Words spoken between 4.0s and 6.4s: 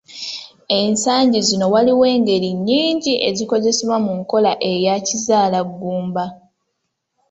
mu nkola eya Kizaalaggumba.